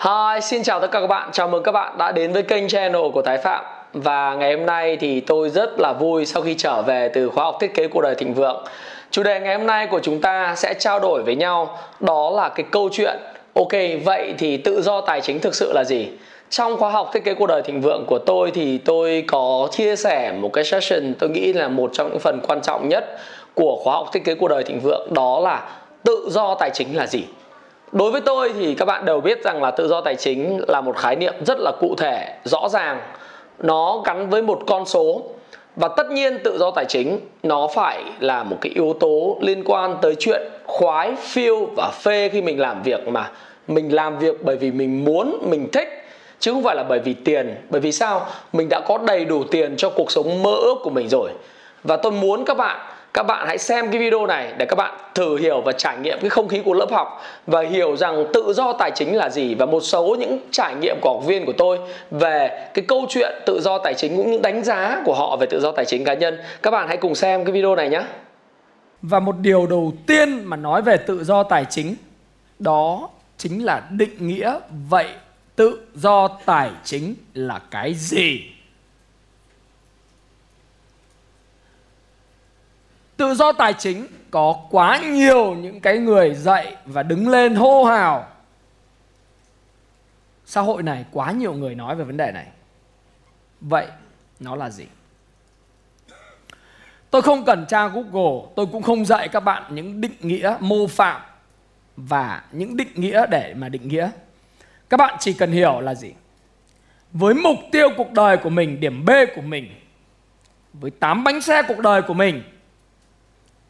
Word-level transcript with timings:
Hi, 0.00 0.40
xin 0.42 0.62
chào 0.62 0.80
tất 0.80 0.90
cả 0.90 1.00
các 1.00 1.06
bạn. 1.06 1.28
Chào 1.32 1.48
mừng 1.48 1.62
các 1.62 1.72
bạn 1.72 1.98
đã 1.98 2.12
đến 2.12 2.32
với 2.32 2.42
kênh 2.42 2.68
channel 2.68 3.02
của 3.14 3.22
Thái 3.22 3.38
Phạm. 3.38 3.64
Và 3.92 4.34
ngày 4.34 4.54
hôm 4.56 4.66
nay 4.66 4.96
thì 5.00 5.20
tôi 5.20 5.50
rất 5.50 5.70
là 5.78 5.92
vui 5.92 6.26
sau 6.26 6.42
khi 6.42 6.54
trở 6.54 6.82
về 6.82 7.10
từ 7.14 7.28
khóa 7.28 7.44
học 7.44 7.56
thiết 7.60 7.74
kế 7.74 7.88
cuộc 7.88 8.00
đời 8.00 8.14
thịnh 8.14 8.34
vượng. 8.34 8.64
Chủ 9.10 9.22
đề 9.22 9.40
ngày 9.40 9.56
hôm 9.58 9.66
nay 9.66 9.86
của 9.86 10.00
chúng 10.02 10.20
ta 10.20 10.54
sẽ 10.56 10.74
trao 10.74 11.00
đổi 11.00 11.22
với 11.22 11.36
nhau 11.36 11.78
đó 12.00 12.30
là 12.30 12.48
cái 12.48 12.66
câu 12.70 12.88
chuyện 12.92 13.18
Ok, 13.54 13.72
vậy 14.04 14.34
thì 14.38 14.56
tự 14.56 14.82
do 14.82 15.00
tài 15.00 15.20
chính 15.20 15.40
thực 15.40 15.54
sự 15.54 15.72
là 15.74 15.84
gì? 15.84 16.08
Trong 16.50 16.76
khóa 16.76 16.90
học 16.90 17.10
thiết 17.12 17.24
kế 17.24 17.34
cuộc 17.34 17.46
đời 17.46 17.62
thịnh 17.62 17.80
vượng 17.80 18.04
của 18.06 18.18
tôi 18.18 18.50
thì 18.50 18.78
tôi 18.78 19.24
có 19.26 19.68
chia 19.70 19.96
sẻ 19.96 20.32
một 20.32 20.52
cái 20.52 20.64
session 20.64 21.14
tôi 21.18 21.30
nghĩ 21.30 21.52
là 21.52 21.68
một 21.68 21.90
trong 21.92 22.08
những 22.10 22.18
phần 22.18 22.40
quan 22.48 22.60
trọng 22.62 22.88
nhất 22.88 23.18
của 23.54 23.80
khóa 23.84 23.94
học 23.94 24.08
thiết 24.12 24.24
kế 24.24 24.34
cuộc 24.34 24.48
đời 24.48 24.64
thịnh 24.64 24.80
vượng 24.80 25.14
đó 25.14 25.40
là 25.40 25.68
tự 26.04 26.28
do 26.30 26.54
tài 26.54 26.70
chính 26.70 26.96
là 26.96 27.06
gì? 27.06 27.24
Đối 27.92 28.10
với 28.10 28.20
tôi 28.20 28.52
thì 28.58 28.74
các 28.74 28.84
bạn 28.84 29.04
đều 29.04 29.20
biết 29.20 29.44
rằng 29.44 29.62
là 29.62 29.70
tự 29.70 29.88
do 29.88 30.00
tài 30.00 30.16
chính 30.16 30.60
là 30.68 30.80
một 30.80 30.96
khái 30.96 31.16
niệm 31.16 31.34
rất 31.46 31.58
là 31.60 31.72
cụ 31.80 31.94
thể, 31.98 32.34
rõ 32.44 32.68
ràng. 32.68 33.00
Nó 33.58 34.02
gắn 34.04 34.30
với 34.30 34.42
một 34.42 34.60
con 34.66 34.86
số. 34.86 35.22
Và 35.76 35.88
tất 35.88 36.10
nhiên 36.10 36.38
tự 36.44 36.58
do 36.58 36.70
tài 36.70 36.84
chính 36.84 37.20
nó 37.42 37.68
phải 37.74 38.02
là 38.20 38.42
một 38.42 38.56
cái 38.60 38.72
yếu 38.74 38.96
tố 39.00 39.36
liên 39.40 39.64
quan 39.64 39.96
tới 40.02 40.14
chuyện 40.18 40.42
khoái, 40.66 41.16
phiêu 41.16 41.68
và 41.76 41.90
phê 42.02 42.28
khi 42.32 42.42
mình 42.42 42.60
làm 42.60 42.82
việc 42.82 43.08
mà. 43.08 43.30
Mình 43.68 43.94
làm 43.94 44.18
việc 44.18 44.44
bởi 44.44 44.56
vì 44.56 44.70
mình 44.70 45.04
muốn, 45.04 45.38
mình 45.50 45.68
thích, 45.72 45.88
chứ 46.40 46.52
không 46.52 46.62
phải 46.62 46.76
là 46.76 46.82
bởi 46.82 46.98
vì 46.98 47.14
tiền. 47.14 47.56
Bởi 47.70 47.80
vì 47.80 47.92
sao? 47.92 48.26
Mình 48.52 48.68
đã 48.68 48.80
có 48.80 48.98
đầy 48.98 49.24
đủ 49.24 49.44
tiền 49.44 49.76
cho 49.76 49.90
cuộc 49.90 50.10
sống 50.10 50.42
mơ 50.42 50.54
ước 50.62 50.74
của 50.82 50.90
mình 50.90 51.08
rồi. 51.08 51.30
Và 51.84 51.96
tôi 51.96 52.12
muốn 52.12 52.44
các 52.44 52.56
bạn 52.56 52.76
các 53.14 53.22
bạn 53.22 53.46
hãy 53.46 53.58
xem 53.58 53.90
cái 53.90 54.00
video 54.00 54.26
này 54.26 54.52
để 54.58 54.66
các 54.66 54.76
bạn 54.76 54.94
thử 55.14 55.36
hiểu 55.36 55.60
và 55.60 55.72
trải 55.72 55.98
nghiệm 55.98 56.18
cái 56.20 56.30
không 56.30 56.48
khí 56.48 56.62
của 56.64 56.74
lớp 56.74 56.90
học 56.90 57.22
và 57.46 57.60
hiểu 57.60 57.96
rằng 57.96 58.24
tự 58.32 58.52
do 58.52 58.72
tài 58.72 58.90
chính 58.94 59.16
là 59.16 59.30
gì 59.30 59.54
và 59.54 59.66
một 59.66 59.80
số 59.80 60.16
những 60.18 60.38
trải 60.50 60.74
nghiệm 60.74 60.96
của 61.00 61.10
học 61.14 61.26
viên 61.26 61.46
của 61.46 61.52
tôi 61.52 61.78
về 62.10 62.68
cái 62.74 62.84
câu 62.88 63.06
chuyện 63.08 63.32
tự 63.46 63.60
do 63.60 63.78
tài 63.78 63.94
chính 63.94 64.16
cũng 64.16 64.30
như 64.30 64.38
đánh 64.42 64.64
giá 64.64 65.02
của 65.04 65.14
họ 65.14 65.36
về 65.36 65.46
tự 65.50 65.60
do 65.60 65.72
tài 65.72 65.84
chính 65.84 66.04
cá 66.04 66.14
nhân 66.14 66.38
các 66.62 66.70
bạn 66.70 66.88
hãy 66.88 66.96
cùng 66.96 67.14
xem 67.14 67.44
cái 67.44 67.52
video 67.52 67.76
này 67.76 67.88
nhé 67.88 68.02
Và 69.02 69.20
một 69.20 69.34
điều 69.40 69.66
đầu 69.66 69.92
tiên 70.06 70.44
mà 70.44 70.56
nói 70.56 70.82
về 70.82 70.96
tự 70.96 71.24
do 71.24 71.42
tài 71.42 71.64
chính, 71.64 71.94
đó 72.58 73.08
chính 73.36 73.64
là 73.64 73.82
định 73.90 74.28
nghĩa 74.28 74.58
vậy 74.88 75.06
tự 75.56 75.80
do 75.94 76.28
tài 76.28 76.70
chính 76.84 77.14
là 77.34 77.60
cái 77.70 77.94
gì? 77.94 78.40
Tự 83.18 83.34
do 83.34 83.52
tài 83.52 83.72
chính 83.72 84.06
có 84.30 84.56
quá 84.70 84.98
nhiều 84.98 85.54
những 85.54 85.80
cái 85.80 85.98
người 85.98 86.34
dậy 86.34 86.76
và 86.84 87.02
đứng 87.02 87.28
lên 87.28 87.54
hô 87.54 87.84
hào. 87.84 88.26
Xã 90.46 90.60
hội 90.60 90.82
này 90.82 91.04
quá 91.12 91.32
nhiều 91.32 91.52
người 91.52 91.74
nói 91.74 91.96
về 91.96 92.04
vấn 92.04 92.16
đề 92.16 92.32
này. 92.32 92.46
Vậy 93.60 93.86
nó 94.40 94.56
là 94.56 94.70
gì? 94.70 94.86
Tôi 97.10 97.22
không 97.22 97.44
cần 97.44 97.66
tra 97.68 97.88
Google, 97.88 98.48
tôi 98.56 98.66
cũng 98.66 98.82
không 98.82 99.04
dạy 99.04 99.28
các 99.28 99.40
bạn 99.40 99.62
những 99.74 100.00
định 100.00 100.16
nghĩa 100.20 100.56
mô 100.60 100.86
phạm 100.86 101.20
và 101.96 102.42
những 102.52 102.76
định 102.76 102.92
nghĩa 102.94 103.26
để 103.30 103.54
mà 103.54 103.68
định 103.68 103.88
nghĩa. 103.88 104.10
Các 104.88 104.96
bạn 104.96 105.16
chỉ 105.20 105.32
cần 105.32 105.52
hiểu 105.52 105.80
là 105.80 105.94
gì? 105.94 106.12
Với 107.12 107.34
mục 107.34 107.58
tiêu 107.72 107.88
cuộc 107.96 108.12
đời 108.12 108.36
của 108.36 108.50
mình, 108.50 108.80
điểm 108.80 109.04
B 109.04 109.10
của 109.34 109.42
mình, 109.42 109.70
với 110.72 110.90
tám 110.90 111.24
bánh 111.24 111.40
xe 111.40 111.62
cuộc 111.68 111.78
đời 111.78 112.02
của 112.02 112.14
mình 112.14 112.42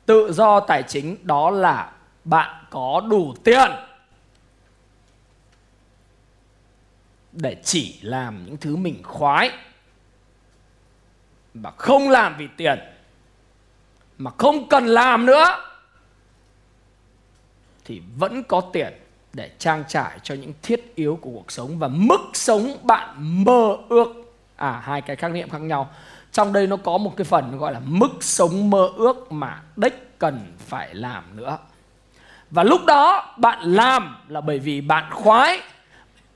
tự 0.09 0.33
do 0.33 0.61
tài 0.61 0.83
chính 0.83 1.17
đó 1.23 1.51
là 1.51 1.93
bạn 2.25 2.65
có 2.71 3.03
đủ 3.11 3.35
tiền 3.45 3.71
để 7.33 7.57
chỉ 7.65 7.99
làm 8.03 8.47
những 8.47 8.57
thứ 8.57 8.77
mình 8.77 9.03
khoái 9.03 9.51
mà 11.55 11.71
không 11.71 12.09
làm 12.09 12.37
vì 12.39 12.49
tiền, 12.57 12.79
mà 14.19 14.31
không 14.39 14.69
cần 14.69 14.87
làm 14.87 15.27
nữa, 15.27 15.45
thì 17.85 18.03
vẫn 18.17 18.43
có 18.43 18.61
tiền 18.61 18.93
để 19.33 19.51
trang 19.59 19.85
trải 19.89 20.19
cho 20.23 20.35
những 20.35 20.53
thiết 20.63 20.95
yếu 20.95 21.19
của 21.23 21.31
cuộc 21.31 21.53
sống 21.53 21.79
và 21.79 21.89
mức 21.89 22.21
sống 22.35 22.77
bạn 22.83 23.45
mơ 23.45 23.77
ước. 23.89 24.09
À 24.57 24.83
hai 24.85 25.03
cái 25.03 25.17
khái 25.17 25.31
niệm 25.31 25.49
khác 25.49 25.61
nhau 25.61 25.91
trong 26.39 26.53
đây 26.53 26.67
nó 26.67 26.77
có 26.77 26.99
một 26.99 27.17
cái 27.17 27.25
phần 27.25 27.59
gọi 27.59 27.73
là 27.73 27.81
mức 27.85 28.09
sống 28.21 28.71
mơ 28.71 28.91
ước 28.97 29.33
mà 29.33 29.63
đích 29.77 30.19
cần 30.19 30.53
phải 30.59 30.95
làm 30.95 31.25
nữa. 31.37 31.59
Và 32.51 32.63
lúc 32.63 32.81
đó 32.87 33.35
bạn 33.37 33.59
làm 33.63 34.17
là 34.29 34.41
bởi 34.41 34.59
vì 34.59 34.81
bạn 34.81 35.11
khoái, 35.11 35.61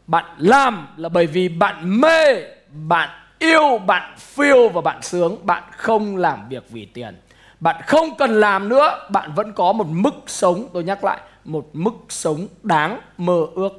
bạn 0.07 0.25
làm 0.39 0.89
là 0.97 1.09
bởi 1.09 1.27
vì 1.27 1.49
bạn 1.49 2.01
mê, 2.01 2.45
bạn 2.89 3.09
yêu, 3.39 3.79
bạn 3.87 4.15
phiêu 4.19 4.69
và 4.69 4.81
bạn 4.81 5.03
sướng. 5.03 5.47
Bạn 5.47 5.63
không 5.77 6.17
làm 6.17 6.49
việc 6.49 6.71
vì 6.71 6.87
tiền. 6.87 7.21
Bạn 7.61 7.83
không 7.87 8.17
cần 8.19 8.41
làm 8.41 8.69
nữa, 8.69 9.09
bạn 9.11 9.33
vẫn 9.35 9.53
có 9.53 9.73
một 9.73 9.87
mức 9.89 10.15
sống, 10.27 10.69
tôi 10.73 10.85
nhắc 10.85 11.05
lại, 11.05 11.21
một 11.45 11.69
mức 11.73 11.95
sống 12.09 12.47
đáng 12.63 13.01
mơ 13.19 13.47
ước 13.55 13.73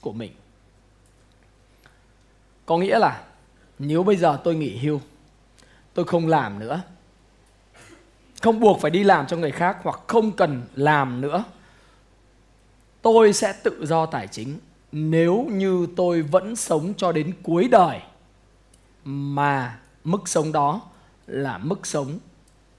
của 0.00 0.12
mình. 0.12 0.32
Có 2.66 2.78
nghĩa 2.78 2.98
là 2.98 3.20
nếu 3.78 4.02
bây 4.02 4.16
giờ 4.16 4.38
tôi 4.44 4.54
nghỉ 4.54 4.76
hưu 4.76 5.00
tôi 5.98 6.04
không 6.04 6.26
làm 6.26 6.58
nữa. 6.58 6.82
Không 8.42 8.60
buộc 8.60 8.80
phải 8.80 8.90
đi 8.90 9.04
làm 9.04 9.26
cho 9.26 9.36
người 9.36 9.50
khác 9.50 9.76
hoặc 9.82 10.00
không 10.06 10.32
cần 10.32 10.62
làm 10.74 11.20
nữa. 11.20 11.44
Tôi 13.02 13.32
sẽ 13.32 13.52
tự 13.62 13.86
do 13.86 14.06
tài 14.06 14.26
chính 14.26 14.58
nếu 14.92 15.46
như 15.50 15.86
tôi 15.96 16.22
vẫn 16.22 16.56
sống 16.56 16.94
cho 16.96 17.12
đến 17.12 17.32
cuối 17.42 17.68
đời. 17.70 18.00
Mà 19.04 19.78
mức 20.04 20.28
sống 20.28 20.52
đó 20.52 20.80
là 21.26 21.58
mức 21.58 21.86
sống 21.86 22.18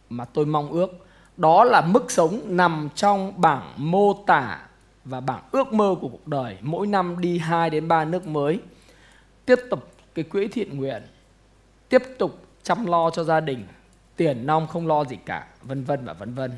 mà 0.10 0.26
tôi 0.26 0.46
mong 0.46 0.72
ước. 0.72 1.06
Đó 1.38 1.64
là 1.64 1.82
mức 1.82 2.12
sống 2.12 2.42
nằm 2.46 2.90
trong 2.96 3.42
bảng 3.42 3.74
mô 3.78 4.14
tả 4.14 4.68
và 5.06 5.20
bảng 5.20 5.44
ước 5.52 5.74
mơ 5.74 5.96
của 6.02 6.08
cuộc 6.08 6.28
đời. 6.28 6.58
Mỗi 6.62 6.88
năm 6.88 7.22
đi 7.22 7.38
2 7.38 7.70
đến 7.70 7.88
3 7.88 8.06
nước 8.06 8.28
mới. 8.28 8.60
Tiếp 9.46 9.60
tục 9.70 9.92
cái 10.16 10.24
quỹ 10.24 10.48
thiện 10.48 10.78
nguyện. 10.78 11.02
Tiếp 11.90 12.04
tục 12.18 12.46
chăm 12.64 12.86
lo 12.86 13.10
cho 13.10 13.24
gia 13.24 13.40
đình, 13.40 13.68
tiền 14.16 14.46
nong 14.46 14.68
không 14.68 14.88
lo 14.88 15.06
gì 15.06 15.18
cả, 15.26 15.48
vân 15.62 15.84
vân 15.84 16.06
và 16.06 16.14
vân 16.14 16.34
vân. 16.34 16.52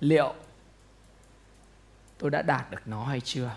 Liệu 0.00 0.34
tôi 2.18 2.30
đã 2.30 2.42
đạt 2.42 2.70
được 2.70 2.82
nó 2.86 3.04
hay 3.04 3.20
chưa? 3.20 3.50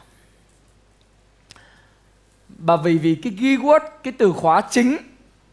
Và 2.50 2.76
vì 2.76 2.98
vì 2.98 3.16
cái 3.16 3.34
keyword, 3.34 3.80
cái 4.04 4.14
từ 4.18 4.34
khóa 4.34 4.62
chính 4.72 4.98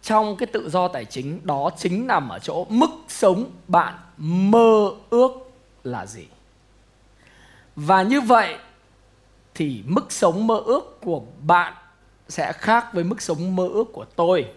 trong 0.02 0.36
cái 0.36 0.46
tự 0.46 0.70
do 0.70 0.88
tài 0.88 1.04
chính, 1.04 1.46
đó 1.46 1.70
chính 1.76 2.06
nằm 2.06 2.28
ở 2.28 2.38
chỗ 2.38 2.66
mức 2.68 2.90
sống 3.08 3.50
bạn 3.68 3.94
mơ 4.16 4.90
ước 5.10 5.30
là 5.84 6.06
gì? 6.06 6.26
Và 7.76 8.02
như 8.02 8.20
vậy 8.20 8.56
thì 9.54 9.82
mức 9.86 10.12
sống 10.12 10.46
mơ 10.46 10.62
ước 10.66 11.00
của 11.00 11.22
bạn 11.46 11.74
sẽ 12.28 12.52
khác 12.52 12.86
với 12.92 13.04
mức 13.04 13.22
sống 13.22 13.56
mơ 13.56 13.68
ước 13.68 13.86
của 13.92 14.04
tôi 14.04 14.52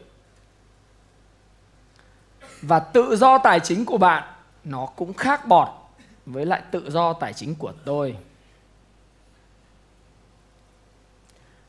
và 2.67 2.79
tự 2.79 3.15
do 3.15 3.37
tài 3.37 3.59
chính 3.59 3.85
của 3.85 3.97
bạn, 3.97 4.23
nó 4.63 4.85
cũng 4.85 5.13
khác 5.13 5.47
bọt 5.47 5.67
với 6.25 6.45
lại 6.45 6.61
tự 6.71 6.89
do 6.89 7.13
tài 7.13 7.33
chính 7.33 7.55
của 7.55 7.73
tôi. 7.85 8.15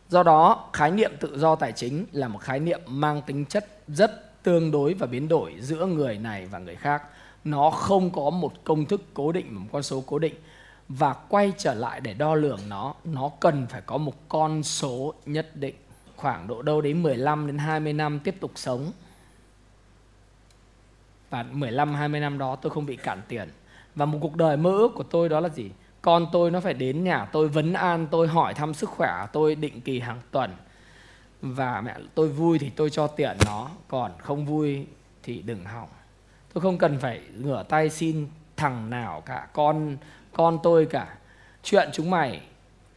Do 0.08 0.22
đó, 0.22 0.68
khái 0.72 0.90
niệm 0.90 1.12
tự 1.20 1.38
do 1.38 1.56
tài 1.56 1.72
chính 1.72 2.06
là 2.12 2.28
một 2.28 2.38
khái 2.38 2.60
niệm 2.60 2.80
mang 2.86 3.22
tính 3.22 3.44
chất 3.44 3.66
rất 3.88 4.42
tương 4.42 4.70
đối 4.70 4.94
và 4.94 5.06
biến 5.06 5.28
đổi 5.28 5.54
giữa 5.60 5.86
người 5.86 6.18
này 6.18 6.46
và 6.46 6.58
người 6.58 6.76
khác. 6.76 7.02
Nó 7.44 7.70
không 7.70 8.10
có 8.10 8.30
một 8.30 8.52
công 8.64 8.86
thức 8.86 9.02
cố 9.14 9.32
định 9.32 9.54
một 9.54 9.66
con 9.72 9.82
số 9.82 10.04
cố 10.06 10.18
định. 10.18 10.34
Và 10.88 11.12
quay 11.12 11.52
trở 11.58 11.74
lại 11.74 12.00
để 12.00 12.14
đo 12.14 12.34
lường 12.34 12.60
nó 12.68 12.94
nó 13.04 13.30
cần 13.40 13.66
phải 13.70 13.80
có 13.80 13.98
một 13.98 14.14
con 14.28 14.62
số 14.62 15.14
nhất 15.26 15.56
định. 15.56 15.74
Khoảng 16.16 16.48
độ 16.48 16.62
đâu 16.62 16.80
đến 16.80 17.02
15 17.02 17.46
đến 17.46 17.58
20 17.58 17.92
năm 17.92 18.20
tiếp 18.24 18.36
tục 18.40 18.50
sống 18.54 18.92
và 21.30 21.42
15 21.42 21.94
20 21.94 22.20
năm 22.20 22.38
đó 22.38 22.56
tôi 22.56 22.70
không 22.70 22.86
bị 22.86 22.96
cản 22.96 23.22
tiền. 23.28 23.48
Và 23.94 24.06
một 24.06 24.18
cuộc 24.20 24.36
đời 24.36 24.56
mơ 24.56 24.70
ước 24.70 24.92
của 24.94 25.02
tôi 25.02 25.28
đó 25.28 25.40
là 25.40 25.48
gì? 25.48 25.70
Con 26.02 26.26
tôi 26.32 26.50
nó 26.50 26.60
phải 26.60 26.74
đến 26.74 27.04
nhà 27.04 27.24
tôi 27.24 27.48
vấn 27.48 27.72
an, 27.72 28.06
tôi 28.10 28.28
hỏi 28.28 28.54
thăm 28.54 28.74
sức 28.74 28.90
khỏe, 28.90 29.26
tôi 29.32 29.54
định 29.54 29.80
kỳ 29.80 30.00
hàng 30.00 30.20
tuần. 30.30 30.56
Và 31.42 31.80
mẹ, 31.80 31.94
tôi 32.14 32.28
vui 32.28 32.58
thì 32.58 32.70
tôi 32.70 32.90
cho 32.90 33.06
tiền 33.06 33.36
nó, 33.46 33.68
còn 33.88 34.12
không 34.18 34.46
vui 34.46 34.86
thì 35.22 35.42
đừng 35.42 35.64
hỏng. 35.64 35.88
Tôi 36.52 36.62
không 36.62 36.78
cần 36.78 36.98
phải 36.98 37.20
ngửa 37.34 37.62
tay 37.62 37.90
xin 37.90 38.28
thằng 38.56 38.90
nào 38.90 39.20
cả. 39.20 39.48
Con 39.52 39.96
con 40.32 40.58
tôi 40.62 40.86
cả. 40.86 41.16
Chuyện 41.62 41.88
chúng 41.92 42.10
mày 42.10 42.40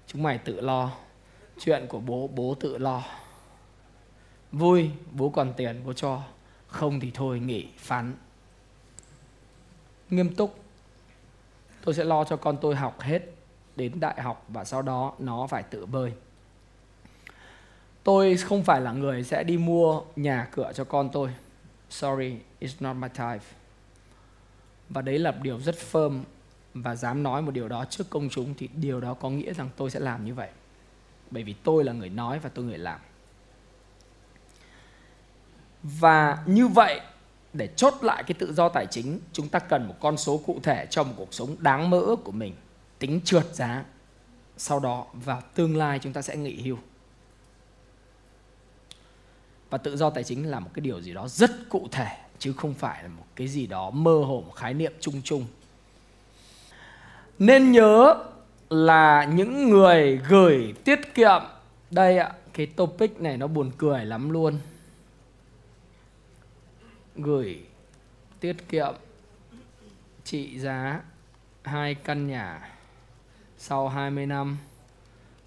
chúng 0.07 0.23
mày 0.23 0.37
tự 0.37 0.61
lo. 0.61 0.91
Chuyện 1.59 1.85
của 1.89 1.99
bố 1.99 2.29
bố 2.35 2.55
tự 2.59 2.77
lo. 2.77 3.03
Vui, 4.51 4.91
bố 5.11 5.29
còn 5.29 5.53
tiền, 5.53 5.81
bố 5.85 5.93
cho 5.93 6.21
không 6.69 6.99
thì 6.99 7.11
thôi, 7.13 7.39
nghỉ, 7.39 7.67
phán. 7.77 8.13
Nghiêm 10.09 10.35
túc. 10.35 10.59
Tôi 11.83 11.95
sẽ 11.95 12.03
lo 12.03 12.23
cho 12.23 12.37
con 12.37 12.57
tôi 12.61 12.75
học 12.75 13.01
hết, 13.01 13.21
đến 13.75 13.99
đại 13.99 14.21
học 14.21 14.45
và 14.47 14.65
sau 14.65 14.81
đó 14.81 15.13
nó 15.19 15.47
phải 15.47 15.63
tự 15.63 15.85
bơi. 15.85 16.13
Tôi 18.03 18.37
không 18.37 18.63
phải 18.63 18.81
là 18.81 18.91
người 18.91 19.23
sẽ 19.23 19.43
đi 19.43 19.57
mua 19.57 20.01
nhà 20.15 20.47
cửa 20.51 20.71
cho 20.75 20.83
con 20.83 21.09
tôi. 21.09 21.29
Sorry, 21.89 22.37
it's 22.61 22.75
not 22.79 22.95
my 22.95 23.07
type. 23.07 23.45
Và 24.89 25.01
đấy 25.01 25.19
là 25.19 25.31
điều 25.31 25.59
rất 25.59 25.75
firm 25.91 26.21
và 26.73 26.95
dám 26.95 27.23
nói 27.23 27.41
một 27.41 27.51
điều 27.51 27.67
đó 27.67 27.85
trước 27.85 28.09
công 28.09 28.29
chúng 28.29 28.53
thì 28.53 28.69
điều 28.73 29.01
đó 29.01 29.13
có 29.13 29.29
nghĩa 29.29 29.53
rằng 29.53 29.69
tôi 29.77 29.91
sẽ 29.91 29.99
làm 29.99 30.25
như 30.25 30.33
vậy. 30.33 30.49
Bởi 31.31 31.43
vì 31.43 31.53
tôi 31.53 31.83
là 31.83 31.93
người 31.93 32.09
nói 32.09 32.39
và 32.39 32.49
tôi 32.49 32.65
người 32.65 32.77
làm 32.77 32.99
và 35.83 36.43
như 36.45 36.67
vậy, 36.67 36.99
để 37.53 37.69
chốt 37.75 37.93
lại 38.01 38.23
cái 38.23 38.35
tự 38.39 38.53
do 38.53 38.69
tài 38.69 38.85
chính, 38.85 39.19
chúng 39.33 39.49
ta 39.49 39.59
cần 39.59 39.87
một 39.87 39.95
con 39.99 40.17
số 40.17 40.41
cụ 40.45 40.59
thể 40.63 40.87
cho 40.89 41.03
một 41.03 41.13
cuộc 41.17 41.33
sống 41.33 41.55
đáng 41.59 41.89
mơ 41.89 41.99
ước 41.99 42.23
của 42.23 42.31
mình, 42.31 42.53
tính 42.99 43.21
trượt 43.23 43.55
giá. 43.55 43.83
Sau 44.57 44.79
đó, 44.79 45.05
vào 45.13 45.41
tương 45.55 45.77
lai 45.77 45.99
chúng 45.99 46.13
ta 46.13 46.21
sẽ 46.21 46.35
nghỉ 46.35 46.61
hưu. 46.61 46.77
Và 49.69 49.77
tự 49.77 49.97
do 49.97 50.09
tài 50.09 50.23
chính 50.23 50.49
là 50.49 50.59
một 50.59 50.69
cái 50.73 50.81
điều 50.81 51.01
gì 51.01 51.13
đó 51.13 51.27
rất 51.27 51.51
cụ 51.69 51.87
thể, 51.91 52.17
chứ 52.39 52.53
không 52.53 52.73
phải 52.73 53.03
là 53.03 53.09
một 53.09 53.25
cái 53.35 53.47
gì 53.47 53.67
đó 53.67 53.89
mơ 53.89 54.23
hồ, 54.27 54.43
một 54.47 54.53
khái 54.55 54.73
niệm 54.73 54.93
chung 54.99 55.21
chung. 55.23 55.45
Nên 57.39 57.71
nhớ 57.71 58.23
là 58.69 59.23
những 59.23 59.69
người 59.69 60.19
gửi 60.29 60.73
tiết 60.83 61.15
kiệm, 61.15 61.41
đây 61.91 62.17
ạ, 62.17 62.31
cái 62.53 62.65
topic 62.65 63.21
này 63.21 63.37
nó 63.37 63.47
buồn 63.47 63.71
cười 63.77 64.05
lắm 64.05 64.29
luôn 64.29 64.59
gửi 67.21 67.63
tiết 68.39 68.69
kiệm 68.69 68.93
trị 70.23 70.59
giá 70.59 71.01
hai 71.63 71.95
căn 71.95 72.27
nhà 72.27 72.71
sau 73.57 73.89
20 73.89 74.25
năm, 74.25 74.57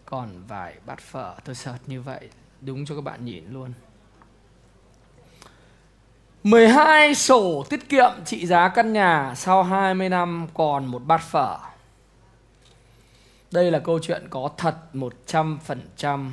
còn 0.04 0.28
vài 0.48 0.74
bát 0.86 1.00
phở. 1.00 1.34
Tôi 1.44 1.54
sợ 1.54 1.74
như 1.86 2.02
vậy, 2.02 2.28
đúng 2.60 2.84
cho 2.84 2.94
các 2.94 3.00
bạn 3.00 3.24
nhìn 3.24 3.44
luôn. 3.50 3.72
12 6.44 7.14
sổ 7.14 7.64
tiết 7.70 7.88
kiệm 7.88 8.10
trị 8.24 8.46
giá 8.46 8.68
căn 8.68 8.92
nhà 8.92 9.34
sau 9.36 9.62
20 9.62 10.08
năm, 10.08 10.46
còn 10.54 10.86
một 10.86 11.02
bát 11.06 11.20
phở. 11.20 11.58
Đây 13.50 13.70
là 13.70 13.78
câu 13.78 13.98
chuyện 13.98 14.26
có 14.30 14.50
thật 14.56 14.76
100% 14.92 16.30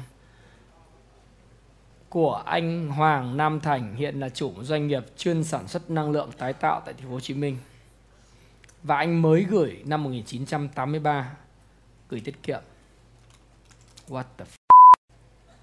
của 2.09 2.43
anh 2.45 2.87
Hoàng 2.87 3.37
Nam 3.37 3.59
Thành 3.59 3.95
hiện 3.95 4.19
là 4.19 4.29
chủ 4.29 4.53
doanh 4.61 4.87
nghiệp 4.87 5.05
chuyên 5.17 5.43
sản 5.43 5.67
xuất 5.67 5.89
năng 5.89 6.11
lượng 6.11 6.29
tái 6.37 6.53
tạo 6.53 6.81
tại 6.85 6.93
thành 6.93 7.07
phố 7.07 7.13
Hồ 7.13 7.19
Chí 7.19 7.33
Minh. 7.33 7.57
Và 8.83 8.97
anh 8.97 9.21
mới 9.21 9.43
gửi 9.43 9.83
năm 9.85 10.03
1983 10.03 11.31
gửi 12.09 12.19
tiết 12.25 12.43
kiệm. 12.43 12.61
What 14.09 14.23
the 14.37 14.45
f- 14.45 15.55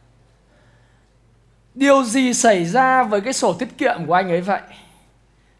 Điều 1.75 2.04
gì 2.04 2.34
xảy 2.34 2.64
ra 2.64 3.02
với 3.02 3.20
cái 3.20 3.32
sổ 3.32 3.54
tiết 3.58 3.69
kiệm 3.78 4.06
của 4.06 4.14
anh 4.14 4.28
ấy 4.28 4.40
vậy? 4.40 4.60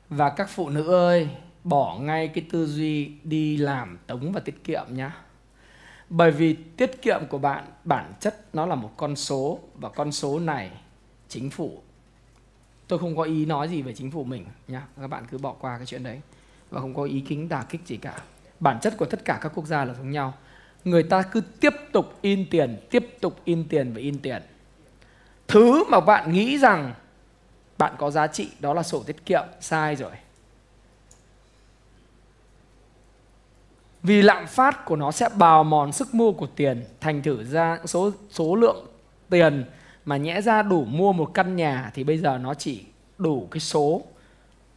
Và 0.08 0.30
các 0.30 0.50
phụ 0.50 0.68
nữ 0.68 0.92
ơi, 0.94 1.28
bỏ 1.64 1.98
ngay 2.00 2.28
cái 2.28 2.44
tư 2.50 2.66
duy 2.66 3.12
đi 3.24 3.56
làm 3.56 3.98
tống 4.06 4.32
và 4.32 4.40
tiết 4.40 4.64
kiệm 4.64 4.84
nhé. 4.90 5.10
Bởi 6.08 6.31
vì 6.31 6.56
tiết 6.76 7.03
kiệm 7.03 7.20
của 7.29 7.38
bạn, 7.38 7.64
bản 7.85 8.12
chất 8.20 8.55
nó 8.55 8.67
là 8.67 8.75
một 8.75 8.93
con 8.97 9.17
số 9.17 9.58
và 9.75 9.88
con 9.88 10.12
số 10.12 10.38
này 10.38 10.70
chính 11.29 11.50
phủ. 11.50 11.82
Tôi 12.88 12.99
không 12.99 13.17
có 13.17 13.23
ý 13.23 13.47
nói 13.47 13.69
gì 13.69 13.82
về 13.82 13.93
chính 13.93 14.11
phủ 14.11 14.25
mình 14.25 14.47
nhá, 14.69 14.82
các 15.00 15.06
bạn 15.06 15.25
cứ 15.31 15.38
bỏ 15.38 15.53
qua 15.61 15.76
cái 15.76 15.87
chuyện 15.87 16.03
đấy 16.03 16.20
và 16.70 16.81
không 16.81 16.94
có 16.94 17.03
ý 17.03 17.20
kính 17.20 17.49
đả 17.49 17.62
kích 17.62 17.81
gì 17.87 17.97
cả. 17.97 18.23
Bản 18.61 18.79
chất 18.81 18.94
của 18.97 19.06
tất 19.06 19.25
cả 19.25 19.38
các 19.43 19.53
quốc 19.55 19.67
gia 19.67 19.85
là 19.85 19.94
giống 19.94 20.11
nhau. 20.11 20.35
Người 20.85 21.03
ta 21.03 21.23
cứ 21.23 21.41
tiếp 21.61 21.73
tục 21.93 22.19
in 22.20 22.47
tiền, 22.50 22.76
tiếp 22.91 23.17
tục 23.20 23.41
in 23.44 23.69
tiền 23.69 23.93
và 23.93 24.00
in 24.00 24.19
tiền. 24.19 24.43
Thứ 25.49 25.85
mà 25.85 26.00
bạn 26.00 26.32
nghĩ 26.32 26.58
rằng 26.58 26.94
bạn 27.79 27.94
có 27.99 28.11
giá 28.11 28.26
trị 28.26 28.50
đó 28.61 28.75
là 28.75 28.82
sổ 28.82 29.03
tiết 29.03 29.26
kiệm, 29.26 29.44
sai 29.61 29.97
rồi. 29.97 30.12
Vì 34.06 34.23
lạm 34.23 34.47
phát 34.47 34.85
của 34.85 34.97
nó 34.97 35.11
sẽ 35.11 35.29
bào 35.38 35.64
mòn 35.64 35.93
sức 35.93 36.14
mua 36.14 36.32
của 36.32 36.47
tiền 36.47 36.85
thành 37.00 37.23
thử 37.23 37.44
ra 37.44 37.79
số 37.85 38.11
số 38.31 38.55
lượng 38.55 38.87
tiền 39.31 39.64
mà 40.05 40.17
nhẽ 40.17 40.41
ra 40.41 40.62
đủ 40.62 40.85
mua 40.85 41.12
một 41.12 41.31
căn 41.35 41.56
nhà 41.56 41.91
thì 41.94 42.05
bây 42.05 42.19
giờ 42.19 42.38
nó 42.38 42.55
chỉ 42.55 42.85
đủ 43.19 43.49
cái 43.50 43.61
số 43.61 44.03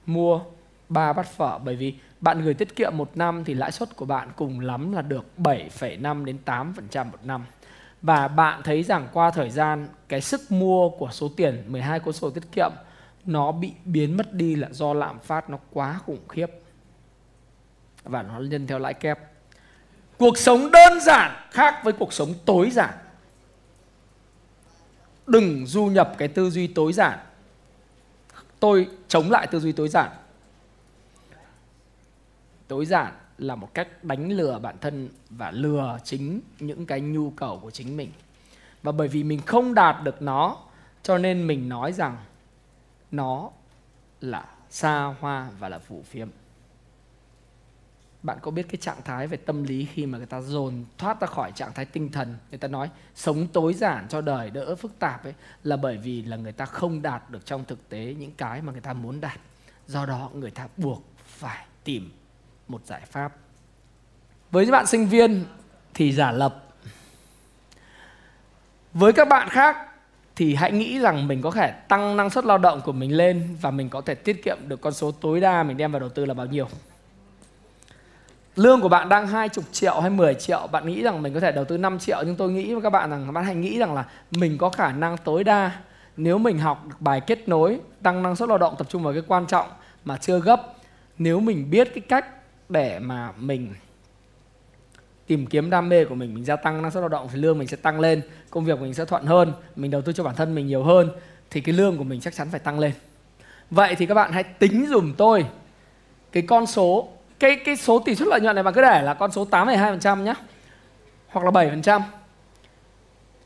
mua 0.05 0.41
ba 0.89 1.13
bát 1.13 1.27
phở 1.27 1.57
bởi 1.57 1.75
vì 1.75 1.93
bạn 2.21 2.41
gửi 2.41 2.53
tiết 2.53 2.75
kiệm 2.75 2.97
một 2.97 3.17
năm 3.17 3.43
thì 3.45 3.53
lãi 3.53 3.71
suất 3.71 3.95
của 3.95 4.05
bạn 4.05 4.29
cùng 4.35 4.59
lắm 4.59 4.91
là 4.91 5.01
được 5.01 5.25
7,5 5.37 6.25
đến 6.25 6.37
8% 6.45 7.05
một 7.05 7.19
năm. 7.23 7.45
Và 8.01 8.27
bạn 8.27 8.61
thấy 8.63 8.83
rằng 8.83 9.07
qua 9.13 9.31
thời 9.31 9.49
gian 9.49 9.87
cái 10.07 10.21
sức 10.21 10.51
mua 10.51 10.89
của 10.89 11.09
số 11.11 11.29
tiền 11.37 11.63
12 11.67 11.99
con 11.99 12.13
số 12.13 12.29
tiết 12.29 12.51
kiệm 12.51 12.71
nó 13.25 13.51
bị 13.51 13.71
biến 13.85 14.17
mất 14.17 14.33
đi 14.33 14.55
là 14.55 14.67
do 14.71 14.93
lạm 14.93 15.19
phát 15.19 15.49
nó 15.49 15.57
quá 15.73 15.99
khủng 16.05 16.27
khiếp. 16.29 16.47
Và 18.03 18.23
nó 18.23 18.39
nhân 18.39 18.67
theo 18.67 18.79
lãi 18.79 18.93
kép. 18.93 19.19
Cuộc 20.17 20.37
sống 20.37 20.71
đơn 20.71 20.99
giản 21.01 21.31
khác 21.51 21.81
với 21.83 21.93
cuộc 21.93 22.13
sống 22.13 22.33
tối 22.45 22.69
giản. 22.71 22.93
Đừng 25.27 25.65
du 25.65 25.85
nhập 25.85 26.15
cái 26.17 26.27
tư 26.27 26.49
duy 26.49 26.67
tối 26.67 26.93
giản. 26.93 27.19
Tôi 28.59 28.87
chống 29.07 29.31
lại 29.31 29.47
tư 29.47 29.59
duy 29.59 29.71
tối 29.71 29.89
giản. 29.89 30.09
Tối 32.67 32.85
giản 32.85 33.13
là 33.37 33.55
một 33.55 33.73
cách 33.73 34.03
đánh 34.03 34.31
lừa 34.31 34.59
bản 34.59 34.75
thân 34.81 35.09
và 35.29 35.51
lừa 35.51 35.97
chính 36.03 36.41
những 36.59 36.85
cái 36.85 37.01
nhu 37.01 37.29
cầu 37.29 37.59
của 37.61 37.71
chính 37.71 37.97
mình. 37.97 38.11
Và 38.83 38.91
bởi 38.91 39.07
vì 39.07 39.23
mình 39.23 39.41
không 39.45 39.73
đạt 39.73 40.03
được 40.03 40.21
nó, 40.21 40.57
cho 41.03 41.17
nên 41.17 41.47
mình 41.47 41.69
nói 41.69 41.93
rằng 41.93 42.17
nó 43.11 43.49
là 44.21 44.45
xa 44.69 45.15
hoa 45.19 45.49
và 45.59 45.69
là 45.69 45.79
phủ 45.79 46.03
phiếm 46.09 46.29
bạn 48.23 48.37
có 48.41 48.51
biết 48.51 48.65
cái 48.69 48.77
trạng 48.81 49.01
thái 49.05 49.27
về 49.27 49.37
tâm 49.37 49.63
lý 49.63 49.87
khi 49.93 50.05
mà 50.05 50.17
người 50.17 50.27
ta 50.27 50.41
dồn 50.41 50.85
thoát 50.97 51.21
ra 51.21 51.27
khỏi 51.27 51.51
trạng 51.51 51.73
thái 51.73 51.85
tinh 51.85 52.11
thần? 52.11 52.35
Người 52.49 52.57
ta 52.57 52.67
nói, 52.67 52.89
sống 53.15 53.47
tối 53.47 53.73
giản 53.73 54.07
cho 54.09 54.21
đời, 54.21 54.49
đỡ 54.49 54.75
phức 54.75 54.99
tạp 54.99 55.23
ấy, 55.23 55.33
là 55.63 55.77
bởi 55.77 55.97
vì 55.97 56.21
là 56.21 56.37
người 56.37 56.51
ta 56.51 56.65
không 56.65 57.01
đạt 57.01 57.29
được 57.29 57.45
trong 57.45 57.65
thực 57.65 57.89
tế 57.89 58.15
những 58.19 58.31
cái 58.31 58.61
mà 58.61 58.71
người 58.71 58.81
ta 58.81 58.93
muốn 58.93 59.21
đạt. 59.21 59.39
Do 59.87 60.05
đó, 60.05 60.29
người 60.33 60.51
ta 60.51 60.67
buộc 60.77 61.03
phải 61.25 61.65
tìm 61.83 62.11
một 62.67 62.81
giải 62.85 63.01
pháp. 63.11 63.35
Với 64.51 64.65
những 64.65 64.71
bạn 64.71 64.85
sinh 64.85 65.07
viên 65.07 65.45
thì 65.93 66.11
giả 66.11 66.31
lập. 66.31 66.65
Với 68.93 69.13
các 69.13 69.27
bạn 69.27 69.49
khác 69.49 69.77
thì 70.35 70.55
hãy 70.55 70.71
nghĩ 70.71 70.99
rằng 70.99 71.27
mình 71.27 71.41
có 71.41 71.51
thể 71.51 71.71
tăng 71.71 72.17
năng 72.17 72.29
suất 72.29 72.45
lao 72.45 72.57
động 72.57 72.81
của 72.85 72.91
mình 72.91 73.17
lên 73.17 73.57
và 73.61 73.71
mình 73.71 73.89
có 73.89 74.01
thể 74.01 74.15
tiết 74.15 74.43
kiệm 74.43 74.57
được 74.67 74.81
con 74.81 74.93
số 74.93 75.11
tối 75.11 75.39
đa 75.39 75.63
mình 75.63 75.77
đem 75.77 75.91
vào 75.91 75.99
đầu 75.99 76.09
tư 76.09 76.25
là 76.25 76.33
bao 76.33 76.45
nhiêu 76.45 76.67
lương 78.55 78.81
của 78.81 78.89
bạn 78.89 79.09
đang 79.09 79.27
20 79.27 79.65
triệu 79.71 79.99
hay 79.99 80.09
10 80.09 80.33
triệu, 80.33 80.67
bạn 80.71 80.87
nghĩ 80.87 81.01
rằng 81.01 81.21
mình 81.21 81.33
có 81.33 81.39
thể 81.39 81.51
đầu 81.51 81.65
tư 81.65 81.77
5 81.77 81.99
triệu, 81.99 82.17
nhưng 82.25 82.35
tôi 82.35 82.51
nghĩ 82.51 82.73
với 82.73 82.81
các 82.81 82.89
bạn 82.89 83.09
rằng 83.09 83.23
các 83.25 83.31
bạn 83.31 83.43
hãy 83.43 83.55
nghĩ 83.55 83.79
rằng 83.79 83.93
là 83.93 84.05
mình 84.31 84.57
có 84.57 84.69
khả 84.69 84.91
năng 84.91 85.17
tối 85.17 85.43
đa, 85.43 85.71
nếu 86.17 86.37
mình 86.37 86.59
học 86.59 86.85
được 86.89 86.95
bài 86.99 87.21
kết 87.21 87.49
nối, 87.49 87.79
tăng 88.03 88.23
năng 88.23 88.35
suất 88.35 88.49
lao 88.49 88.57
động 88.57 88.75
tập 88.77 88.87
trung 88.89 89.03
vào 89.03 89.13
cái 89.13 89.23
quan 89.27 89.45
trọng 89.45 89.67
mà 90.05 90.17
chưa 90.17 90.39
gấp, 90.39 90.73
nếu 91.17 91.39
mình 91.39 91.69
biết 91.69 91.89
cái 91.93 92.01
cách 92.01 92.25
để 92.69 92.99
mà 92.99 93.31
mình 93.37 93.73
tìm 95.27 95.45
kiếm 95.45 95.69
đam 95.69 95.89
mê 95.89 96.05
của 96.05 96.15
mình 96.15 96.33
mình 96.33 96.45
gia 96.45 96.55
tăng 96.55 96.81
năng 96.81 96.91
suất 96.91 97.01
lao 97.01 97.09
động 97.09 97.27
thì 97.33 97.39
lương 97.39 97.57
mình 97.57 97.67
sẽ 97.67 97.77
tăng 97.77 97.99
lên, 97.99 98.21
công 98.49 98.65
việc 98.65 98.79
mình 98.79 98.93
sẽ 98.93 99.05
thuận 99.05 99.25
hơn, 99.25 99.53
mình 99.75 99.91
đầu 99.91 100.01
tư 100.01 100.13
cho 100.13 100.23
bản 100.23 100.35
thân 100.35 100.55
mình 100.55 100.67
nhiều 100.67 100.83
hơn, 100.83 101.09
thì 101.49 101.61
cái 101.61 101.75
lương 101.75 101.97
của 101.97 102.03
mình 102.03 102.19
chắc 102.19 102.35
chắn 102.35 102.47
phải 102.51 102.59
tăng 102.59 102.79
lên. 102.79 102.91
Vậy 103.69 103.95
thì 103.95 104.05
các 104.05 104.13
bạn 104.13 104.31
hãy 104.31 104.43
tính 104.43 104.85
dùm 104.89 105.13
tôi 105.13 105.45
cái 106.31 106.43
con 106.47 106.65
số 106.65 107.07
cái 107.39 107.55
cái 107.55 107.77
số 107.77 107.99
tỷ 107.99 108.15
suất 108.15 108.27
lợi 108.27 108.41
nhuận 108.41 108.55
này 108.55 108.63
bạn 108.63 108.73
cứ 108.73 108.81
để 108.81 109.01
là 109.01 109.13
con 109.13 109.31
số 109.31 109.47
8,2% 109.51 110.23
nhé 110.23 110.33
hoặc 111.27 111.45
là 111.45 111.51
7%. 111.51 112.01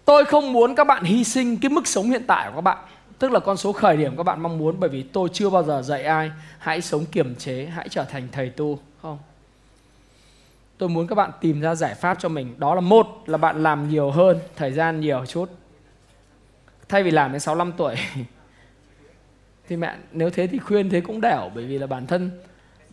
Tôi 0.06 0.26
không 0.26 0.54
muốn 0.54 0.76
các 0.76 0.84
bạn 0.84 1.04
hy 1.04 1.24
sinh 1.24 1.58
cái 1.58 1.70
mức 1.70 1.88
sống 1.88 2.10
hiện 2.10 2.24
tại 2.28 2.50
của 2.50 2.56
các 2.56 2.62
bạn 2.62 2.78
Tức 3.20 3.32
là 3.32 3.40
con 3.40 3.58
số 3.58 3.72
khởi 3.72 3.98
điểm 3.98 4.18
các 4.18 4.24
bạn 4.24 4.44
mong 4.44 4.58
muốn 4.58 4.76
Bởi 4.80 4.90
vì 4.90 5.04
tôi 5.04 5.30
chưa 5.34 5.50
bao 5.50 5.64
giờ 5.64 5.82
dạy 5.82 6.04
ai 6.04 6.32
Hãy 6.60 6.82
sống 6.82 7.06
kiềm 7.06 7.36
chế, 7.36 7.66
hãy 7.66 7.90
trở 7.90 8.04
thành 8.04 8.28
thầy 8.32 8.50
tu 8.50 8.80
Không? 9.02 9.18
Tôi 10.78 10.90
muốn 10.90 11.08
các 11.08 11.16
bạn 11.16 11.32
tìm 11.42 11.62
ra 11.62 11.76
giải 11.76 11.96
pháp 11.96 12.18
cho 12.20 12.30
mình. 12.30 12.56
Đó 12.58 12.76
là 12.76 12.82
một 12.82 13.08
là 13.26 13.38
bạn 13.38 13.64
làm 13.64 13.90
nhiều 13.90 14.12
hơn 14.12 14.40
thời 14.56 14.72
gian 14.72 15.00
nhiều 15.00 15.26
chút. 15.26 15.50
Thay 16.90 17.04
vì 17.04 17.12
làm 17.12 17.32
đến 17.32 17.40
65 17.40 17.74
tuổi. 17.78 17.96
Thì 19.68 19.76
mẹ 19.76 19.96
nếu 20.12 20.30
thế 20.30 20.48
thì 20.48 20.58
khuyên 20.58 20.90
thế 20.90 21.02
cũng 21.02 21.22
đẻo 21.22 21.52
bởi 21.56 21.66
vì 21.66 21.78
là 21.78 21.88
bản 21.88 22.08
thân 22.08 22.32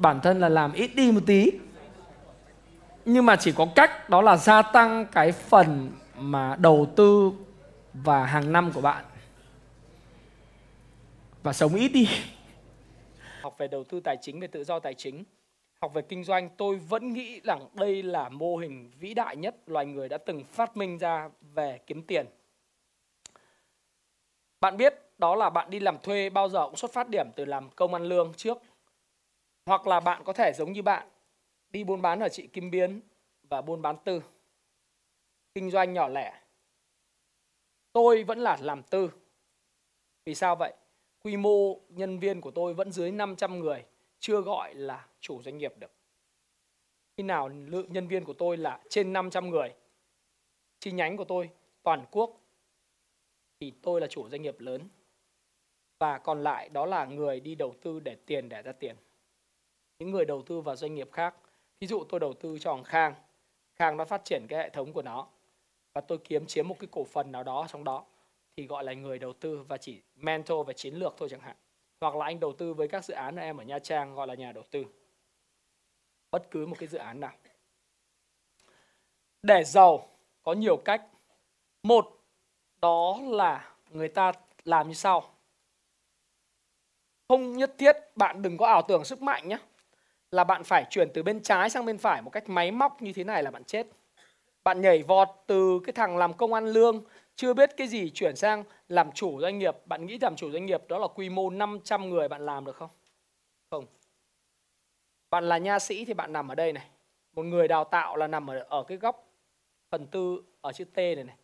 bản 0.00 0.21
thân 0.21 0.40
là 0.40 0.49
làm 0.49 0.73
ít 0.73 0.90
đi 0.95 1.12
một 1.12 1.21
tí. 1.26 1.50
Nhưng 3.04 3.26
mà 3.26 3.37
chỉ 3.37 3.52
có 3.52 3.66
cách, 3.75 4.11
đó 4.11 4.23
là 4.23 4.37
gia 4.37 4.62
tăng 4.62 5.07
cái 5.12 5.33
phần 5.33 5.90
mà 6.16 6.57
đầu 6.57 6.87
tư 6.97 7.33
và 7.95 8.26
hàng 8.26 8.52
năm 8.52 8.73
của 8.75 8.80
bạn. 8.80 9.04
Và 11.42 11.52
sống 11.52 11.75
ít 11.75 11.88
đi. 11.88 12.09
Học 13.42 13.54
về 13.59 13.69
đầu 13.69 13.85
tư 13.85 14.00
tài 14.00 14.16
chính, 14.21 14.40
về 14.40 14.47
tự 14.47 14.64
do 14.64 14.78
tài 14.78 14.95
chính, 14.95 15.25
học 15.80 15.95
về 15.95 16.02
kinh 16.02 16.25
doanh, 16.25 16.49
tôi 16.57 16.76
vẫn 16.76 17.12
nghĩ 17.12 17.40
rằng 17.45 17.69
đây 17.75 18.02
là 18.02 18.28
mô 18.28 18.57
hình 18.57 18.90
vĩ 18.99 19.14
đại 19.14 19.37
nhất, 19.37 19.57
loài 19.66 19.87
người 19.87 20.09
đã 20.09 20.19
từng 20.19 20.45
phát 20.45 20.76
minh 20.76 20.99
ra 20.99 21.28
về 21.40 21.78
kiếm 21.87 22.02
tiền. 22.02 22.26
Bạn 24.61 24.76
biết, 24.76 24.95
đó 25.19 25.35
là 25.35 25.50
bạn 25.50 25.71
đi 25.71 25.80
làm 25.80 25.99
thuê, 26.02 26.30
bao 26.30 26.49
giờ 26.49 26.66
cũng 26.66 26.76
xuất 26.76 26.92
phát 26.92 27.09
điểm 27.09 27.26
từ 27.37 27.45
làm 27.45 27.71
công 27.71 27.95
ăn 27.95 28.02
lương 28.02 28.33
trước 28.37 28.59
hoặc 29.66 29.86
là 29.86 30.00
bạn 30.00 30.22
có 30.24 30.32
thể 30.32 30.52
giống 30.54 30.72
như 30.72 30.82
bạn, 30.82 31.08
đi 31.70 31.84
buôn 31.84 32.02
bán 32.02 32.20
ở 32.20 32.28
chị 32.28 32.46
Kim 32.46 32.70
Biến 32.70 33.00
và 33.42 33.62
buôn 33.62 33.82
bán 33.82 33.96
tư. 34.04 34.22
Kinh 35.54 35.70
doanh 35.70 35.92
nhỏ 35.92 36.08
lẻ. 36.08 36.40
Tôi 37.92 38.24
vẫn 38.24 38.38
là 38.38 38.58
làm 38.60 38.82
tư. 38.82 39.10
Vì 40.24 40.34
sao 40.34 40.56
vậy? 40.56 40.74
Quy 41.22 41.36
mô 41.36 41.80
nhân 41.88 42.18
viên 42.18 42.40
của 42.40 42.50
tôi 42.50 42.74
vẫn 42.74 42.92
dưới 42.92 43.10
500 43.10 43.58
người, 43.58 43.84
chưa 44.18 44.40
gọi 44.40 44.74
là 44.74 45.06
chủ 45.20 45.42
doanh 45.42 45.58
nghiệp 45.58 45.74
được. 45.78 45.90
Khi 47.16 47.22
nào 47.22 47.48
lượng 47.48 47.92
nhân 47.92 48.08
viên 48.08 48.24
của 48.24 48.32
tôi 48.32 48.56
là 48.56 48.80
trên 48.88 49.12
500 49.12 49.50
người, 49.50 49.74
chi 50.78 50.92
nhánh 50.92 51.16
của 51.16 51.24
tôi, 51.24 51.50
toàn 51.82 52.04
quốc, 52.10 52.40
thì 53.60 53.72
tôi 53.82 54.00
là 54.00 54.06
chủ 54.06 54.28
doanh 54.28 54.42
nghiệp 54.42 54.60
lớn. 54.60 54.88
Và 55.98 56.18
còn 56.18 56.42
lại 56.42 56.68
đó 56.68 56.86
là 56.86 57.04
người 57.04 57.40
đi 57.40 57.54
đầu 57.54 57.74
tư 57.82 58.00
để 58.00 58.14
tiền, 58.26 58.48
để 58.48 58.62
ra 58.62 58.72
tiền 58.72 58.96
những 60.00 60.11
người 60.11 60.25
đầu 60.25 60.42
tư 60.42 60.61
vào 60.61 60.76
doanh 60.76 60.95
nghiệp 60.95 61.12
khác. 61.12 61.35
Ví 61.80 61.87
dụ 61.87 62.04
tôi 62.09 62.21
đầu 62.21 62.33
tư 62.33 62.59
cho 62.59 62.73
Hoàng 62.73 62.85
Khang. 62.85 63.14
Khang 63.76 63.97
nó 63.97 64.04
phát 64.04 64.25
triển 64.25 64.47
cái 64.49 64.59
hệ 64.59 64.71
thống 64.71 64.92
của 64.92 65.02
nó. 65.02 65.26
Và 65.95 66.00
tôi 66.00 66.19
kiếm 66.19 66.47
chiếm 66.47 66.69
một 66.69 66.76
cái 66.78 66.88
cổ 66.92 67.04
phần 67.04 67.33
nào 67.33 67.42
đó 67.42 67.66
trong 67.69 67.85
đó, 67.85 68.04
thì 68.57 68.66
gọi 68.66 68.85
là 68.85 68.92
người 68.92 69.19
đầu 69.19 69.33
tư 69.33 69.64
và 69.69 69.76
chỉ 69.76 70.02
mentor 70.14 70.66
và 70.66 70.73
chiến 70.73 70.95
lược 70.95 71.14
thôi 71.19 71.28
chẳng 71.28 71.40
hạn. 71.40 71.57
Hoặc 72.00 72.16
là 72.16 72.25
anh 72.25 72.40
đầu 72.40 72.52
tư 72.52 72.75
với 72.75 72.88
các 72.88 73.04
dự 73.04 73.14
án 73.14 73.35
của 73.35 73.40
em 73.40 73.57
ở 73.57 73.64
Nha 73.64 73.78
Trang, 73.78 74.14
gọi 74.14 74.26
là 74.26 74.35
nhà 74.35 74.52
đầu 74.52 74.64
tư. 74.71 74.85
Bất 76.30 76.50
cứ 76.50 76.66
một 76.66 76.76
cái 76.78 76.88
dự 76.88 76.99
án 76.99 77.21
nào. 77.21 77.33
Để 79.42 79.64
giàu, 79.64 80.09
có 80.42 80.52
nhiều 80.52 80.76
cách. 80.76 81.07
Một, 81.83 82.19
đó 82.80 83.19
là 83.23 83.75
người 83.90 84.09
ta 84.09 84.33
làm 84.64 84.88
như 84.88 84.95
sau. 84.95 85.35
Không 87.28 87.57
nhất 87.57 87.75
thiết 87.78 87.97
bạn 88.16 88.42
đừng 88.42 88.57
có 88.57 88.66
ảo 88.66 88.83
tưởng 88.88 89.04
sức 89.04 89.23
mạnh 89.23 89.49
nhé 89.49 89.59
là 90.32 90.44
bạn 90.44 90.64
phải 90.64 90.84
chuyển 90.90 91.10
từ 91.14 91.22
bên 91.22 91.42
trái 91.42 91.70
sang 91.70 91.84
bên 91.84 91.99
phải 91.99 92.22
một 92.22 92.30
cách 92.30 92.49
máy 92.49 92.70
móc 92.70 93.02
như 93.02 93.12
thế 93.12 93.25
này 93.25 93.42
là 93.42 93.50
bạn 93.50 93.64
chết. 93.64 93.87
Bạn 94.64 94.80
nhảy 94.80 95.02
vọt 95.02 95.28
từ 95.46 95.80
cái 95.84 95.92
thằng 95.92 96.16
làm 96.16 96.32
công 96.32 96.52
ăn 96.52 96.66
lương 96.66 97.04
chưa 97.37 97.54
biết 97.54 97.70
cái 97.76 97.87
gì 97.87 98.10
chuyển 98.10 98.37
sang 98.37 98.64
làm 98.88 99.12
chủ 99.12 99.40
doanh 99.40 99.58
nghiệp. 99.58 99.76
Bạn 99.87 100.06
nghĩ 100.06 100.18
làm 100.20 100.37
chủ 100.37 100.50
doanh 100.50 100.66
nghiệp 100.66 100.82
đó 100.88 100.99
là 100.99 101.06
quy 101.06 101.28
mô 101.28 101.50
500 101.50 102.10
người 102.10 102.28
bạn 102.28 102.46
làm 102.46 102.64
được 102.64 102.76
không? 102.76 102.90
Không. 103.70 103.87
Bạn 105.30 105.49
là 105.49 105.58
nha 105.58 105.78
sĩ 105.78 106.04
thì 106.04 106.14
bạn 106.14 106.32
nằm 106.32 106.49
ở 106.49 106.54
đây 106.54 106.72
này. 106.72 106.88
Một 107.32 107.42
người 107.42 107.68
đào 107.68 107.84
tạo 107.84 108.16
là 108.16 108.26
nằm 108.26 108.50
ở, 108.50 108.66
ở 108.68 108.82
cái 108.82 108.99
góc 108.99 109.26
phần 109.90 110.06
tư 110.06 110.42
ở 110.60 110.72
chữ 110.72 110.84
T 110.84 110.96
này 110.96 111.25
này. 111.25 111.37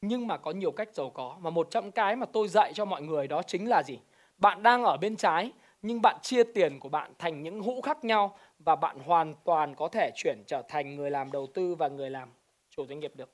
Nhưng 0.00 0.26
mà 0.26 0.36
có 0.36 0.50
nhiều 0.50 0.72
cách 0.72 0.94
giàu 0.94 1.10
có. 1.10 1.36
Mà 1.40 1.50
một 1.50 1.68
trong 1.70 1.92
cái 1.92 2.16
mà 2.16 2.26
tôi 2.26 2.48
dạy 2.48 2.72
cho 2.74 2.84
mọi 2.84 3.02
người 3.02 3.28
đó 3.28 3.42
chính 3.42 3.68
là 3.68 3.82
gì? 3.82 3.98
Bạn 4.38 4.62
đang 4.62 4.84
ở 4.84 4.96
bên 4.96 5.16
trái 5.16 5.52
nhưng 5.82 6.02
bạn 6.02 6.16
chia 6.22 6.44
tiền 6.44 6.80
của 6.80 6.88
bạn 6.88 7.12
thành 7.18 7.42
những 7.42 7.60
hũ 7.60 7.80
khác 7.80 8.04
nhau 8.04 8.36
và 8.58 8.76
bạn 8.76 8.98
hoàn 8.98 9.34
toàn 9.44 9.74
có 9.74 9.88
thể 9.88 10.10
chuyển 10.16 10.42
trở 10.46 10.62
thành 10.68 10.96
người 10.96 11.10
làm 11.10 11.32
đầu 11.32 11.46
tư 11.54 11.74
và 11.74 11.88
người 11.88 12.10
làm 12.10 12.32
chủ 12.70 12.86
doanh 12.86 13.00
nghiệp 13.00 13.12
được. 13.16 13.30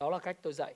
Đó 0.00 0.10
là 0.10 0.18
cách 0.18 0.36
tôi 0.42 0.52
dạy. 0.52 0.74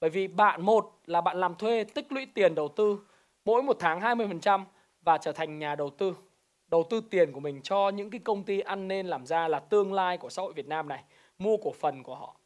Bởi 0.00 0.10
vì 0.10 0.28
bạn 0.28 0.62
một 0.62 1.00
là 1.06 1.20
bạn 1.20 1.40
làm 1.40 1.54
thuê 1.54 1.84
tích 1.84 2.12
lũy 2.12 2.26
tiền 2.34 2.54
đầu 2.54 2.68
tư 2.68 2.98
mỗi 3.44 3.62
một 3.62 3.76
tháng 3.80 4.00
20% 4.00 4.64
và 5.00 5.18
trở 5.18 5.32
thành 5.32 5.58
nhà 5.58 5.74
đầu 5.74 5.90
tư. 5.90 6.16
Đầu 6.66 6.86
tư 6.90 7.00
tiền 7.10 7.32
của 7.32 7.40
mình 7.40 7.60
cho 7.62 7.88
những 7.88 8.10
cái 8.10 8.20
công 8.24 8.44
ty 8.44 8.60
ăn 8.60 8.88
nên 8.88 9.06
làm 9.06 9.26
ra 9.26 9.48
là 9.48 9.60
tương 9.60 9.92
lai 9.92 10.18
của 10.18 10.30
xã 10.30 10.42
hội 10.42 10.52
Việt 10.52 10.66
Nam 10.66 10.88
này, 10.88 11.04
mua 11.38 11.56
cổ 11.56 11.72
phần 11.72 12.02
của 12.02 12.14
họ. 12.14 12.36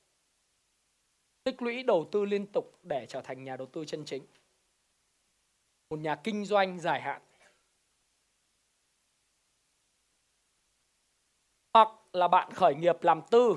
Tích 1.44 1.62
lũy 1.62 1.82
đầu 1.82 2.08
tư 2.12 2.24
liên 2.24 2.46
tục 2.46 2.78
để 2.82 3.06
trở 3.08 3.20
thành 3.20 3.44
nhà 3.44 3.56
đầu 3.56 3.66
tư 3.66 3.84
chân 3.84 4.04
chính 4.04 4.22
một 5.90 5.98
nhà 5.98 6.20
kinh 6.24 6.44
doanh 6.44 6.80
dài 6.80 7.00
hạn. 7.00 7.22
Hoặc 11.74 11.88
là 12.12 12.28
bạn 12.28 12.52
khởi 12.52 12.74
nghiệp 12.74 12.96
làm 13.02 13.22
tư. 13.30 13.56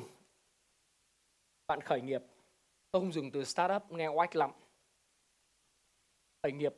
Bạn 1.67 1.81
khởi 1.81 2.01
nghiệp. 2.01 2.21
Tôi 2.91 3.01
không 3.01 3.13
dùng 3.13 3.31
từ 3.33 3.43
startup, 3.43 3.91
nghe 3.91 4.07
oách 4.07 4.35
lắm. 4.35 4.51
Khởi 6.43 6.51
nghiệp. 6.51 6.73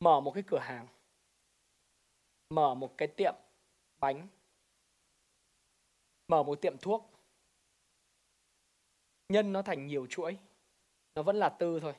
Mở 0.00 0.20
một 0.20 0.32
cái 0.34 0.44
cửa 0.46 0.58
hàng. 0.58 0.88
Mở 2.48 2.74
một 2.74 2.94
cái 2.98 3.08
tiệm 3.16 3.34
bánh. 4.00 4.28
Mở 6.28 6.42
một 6.42 6.58
tiệm 6.62 6.78
thuốc. 6.78 7.10
Nhân 9.28 9.52
nó 9.52 9.62
thành 9.62 9.86
nhiều 9.86 10.06
chuỗi. 10.10 10.38
Nó 11.14 11.22
vẫn 11.22 11.36
là 11.36 11.48
tư 11.58 11.80
thôi 11.80 11.94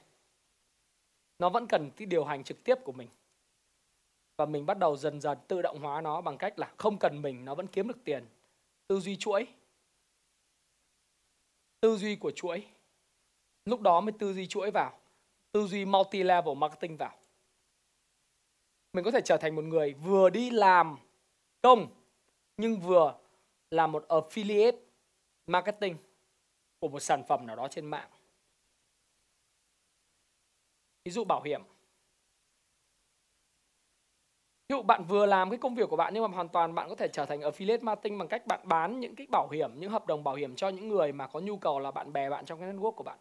nó 1.39 1.50
vẫn 1.50 1.67
cần 1.67 1.91
cái 1.91 2.05
điều 2.05 2.25
hành 2.25 2.43
trực 2.43 2.63
tiếp 2.63 2.75
của 2.84 2.91
mình. 2.91 3.10
Và 4.38 4.46
mình 4.46 4.65
bắt 4.65 4.79
đầu 4.79 4.98
dần 4.98 5.22
dần 5.22 5.38
tự 5.48 5.62
động 5.62 5.79
hóa 5.79 6.01
nó 6.01 6.22
bằng 6.22 6.38
cách 6.38 6.60
là 6.60 6.74
không 6.77 6.98
cần 6.98 7.22
mình, 7.22 7.46
nó 7.46 7.55
vẫn 7.55 7.67
kiếm 7.67 7.88
được 7.88 8.03
tiền. 8.03 8.25
Tư 8.88 9.00
duy 9.00 9.17
chuỗi. 9.17 9.48
Tư 11.81 11.98
duy 11.98 12.15
của 12.15 12.31
chuỗi. 12.31 12.65
Lúc 13.65 13.81
đó 13.81 14.01
mới 14.01 14.12
tư 14.19 14.34
duy 14.34 14.48
chuỗi 14.48 14.72
vào. 14.72 15.00
Tư 15.51 15.67
duy 15.67 15.86
multi 15.86 16.24
level 16.24 16.58
marketing 16.58 16.98
vào. 16.98 17.15
Mình 18.93 19.05
có 19.05 19.12
thể 19.12 19.22
trở 19.25 19.38
thành 19.38 19.55
một 19.55 19.62
người 19.62 19.93
vừa 19.93 20.29
đi 20.29 20.50
làm 20.50 20.98
công, 21.62 21.88
nhưng 22.58 22.79
vừa 22.79 23.15
là 23.72 23.88
một 23.88 24.05
affiliate 24.08 24.77
marketing 25.48 25.98
của 26.79 26.88
một 26.88 27.00
sản 27.00 27.24
phẩm 27.27 27.48
nào 27.48 27.55
đó 27.55 27.67
trên 27.67 27.86
mạng 27.86 28.10
ví 31.06 31.12
dụ 31.12 31.24
bảo 31.24 31.41
hiểm. 31.41 31.62
Ví 34.70 34.75
dụ 34.75 34.82
bạn 34.82 35.03
vừa 35.03 35.25
làm 35.25 35.50
cái 35.50 35.60
công 35.60 35.75
việc 35.75 35.89
của 35.89 35.96
bạn 35.96 36.13
nhưng 36.13 36.24
mà 36.24 36.36
hoàn 36.36 36.50
toàn 36.50 36.75
bạn 36.75 36.89
có 36.89 36.96
thể 36.96 37.08
trở 37.13 37.25
thành 37.25 37.39
affiliate 37.39 37.84
marketing 37.84 38.18
bằng 38.18 38.27
cách 38.27 38.48
bạn 38.48 38.60
bán 38.63 39.00
những 39.00 39.15
cái 39.15 39.27
bảo 39.32 39.50
hiểm, 39.50 39.79
những 39.79 39.91
hợp 39.91 40.08
đồng 40.08 40.24
bảo 40.24 40.36
hiểm 40.36 40.56
cho 40.56 40.70
những 40.70 40.89
người 40.89 41.12
mà 41.12 41.27
có 41.27 41.39
nhu 41.39 41.58
cầu 41.58 41.79
là 41.79 41.91
bạn 41.91 42.13
bè 42.13 42.29
bạn 42.29 42.46
trong 42.46 42.60
cái 42.60 42.74
network 42.74 42.91
của 42.91 43.03
bạn. 43.03 43.20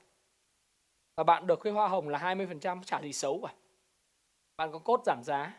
Và 1.16 1.24
bạn 1.24 1.46
được 1.46 1.60
cái 1.60 1.72
hoa 1.72 1.88
hồng 1.88 2.08
là 2.08 2.18
20% 2.18 2.82
trả 2.82 3.02
gì 3.02 3.12
xấu 3.12 3.40
cả. 3.42 3.54
Bạn 4.56 4.72
có 4.72 4.78
cốt 4.78 5.00
giảm 5.06 5.22
giá. 5.24 5.56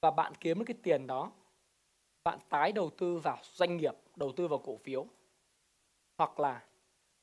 Và 0.00 0.10
bạn 0.10 0.32
kiếm 0.40 0.58
được 0.58 0.64
cái 0.66 0.76
tiền 0.82 1.06
đó. 1.06 1.32
Bạn 2.24 2.38
tái 2.48 2.72
đầu 2.72 2.90
tư 2.90 3.18
vào 3.18 3.38
doanh 3.42 3.76
nghiệp, 3.76 3.94
đầu 4.16 4.32
tư 4.36 4.48
vào 4.48 4.58
cổ 4.58 4.76
phiếu. 4.76 5.06
Hoặc 6.18 6.40
là 6.40 6.62